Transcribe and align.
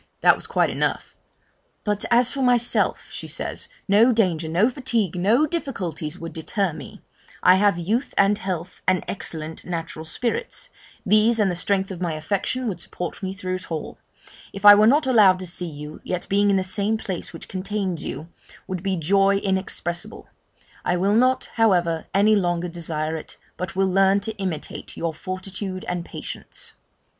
This 0.23 0.33
was 0.33 0.47
quite 0.47 0.71
enough: 0.71 1.15
'But 1.83 2.05
as 2.09 2.31
for 2.31 2.41
myself,' 2.41 3.07
she 3.11 3.27
says, 3.27 3.67
'no 3.87 4.11
danger, 4.11 4.49
no 4.49 4.67
fatigue, 4.67 5.13
no 5.15 5.45
difficulties, 5.45 6.17
would 6.17 6.33
deter 6.33 6.73
me 6.73 7.03
I 7.43 7.53
have 7.57 7.77
youth, 7.77 8.15
and 8.17 8.35
health, 8.39 8.81
and 8.87 9.05
excellent 9.07 9.63
natural 9.63 10.05
spirits 10.05 10.71
these 11.05 11.37
and 11.37 11.51
the 11.51 11.55
strength 11.55 11.91
of 11.91 12.01
my 12.01 12.13
affection 12.13 12.65
would 12.67 12.79
support 12.79 13.21
me 13.21 13.31
through 13.31 13.57
it 13.57 13.71
all; 13.71 13.99
if 14.53 14.65
I 14.65 14.73
were 14.73 14.87
not 14.87 15.05
allowed 15.05 15.37
to 15.37 15.45
see 15.45 15.69
you, 15.69 16.01
yet 16.03 16.27
being 16.27 16.49
in 16.49 16.55
the 16.57 16.63
same 16.63 16.97
place 16.97 17.31
which 17.31 17.47
contains 17.47 18.03
you, 18.03 18.27
would 18.67 18.81
be 18.81 18.95
joy 18.97 19.37
inexpressible! 19.37 20.27
I 20.83 20.97
will 20.97 21.13
not, 21.13 21.51
however, 21.57 22.07
any 22.11 22.35
longer 22.35 22.69
desire 22.69 23.15
it, 23.15 23.37
but 23.55 23.75
will 23.75 23.87
learn 23.87 24.19
to 24.21 24.35
imitate 24.37 24.97
your 24.97 25.13
fortitude 25.13 25.85
and 25.87 26.03
patience.' 26.03 26.73